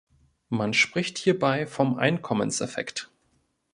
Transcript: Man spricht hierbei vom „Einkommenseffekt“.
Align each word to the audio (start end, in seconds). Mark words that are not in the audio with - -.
Man 0.49 0.73
spricht 0.73 1.19
hierbei 1.19 1.67
vom 1.67 1.95
„Einkommenseffekt“. 1.95 3.11